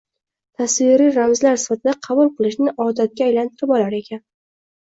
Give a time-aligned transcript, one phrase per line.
[0.61, 4.27] tasviriy ramzlar sifatida qabul qilishni odatga aylantirib olar ekan.